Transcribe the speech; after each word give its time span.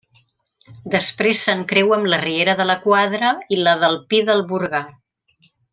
Després 0.95 1.43
s'encreua 1.49 1.99
amb 1.99 2.09
la 2.15 2.19
Riera 2.25 2.57
de 2.63 2.67
la 2.71 2.79
Quadra 2.89 3.33
i 3.57 3.61
la 3.69 3.79
del 3.85 4.03
Pi 4.11 4.27
del 4.31 4.47
Burgar. 4.55 4.85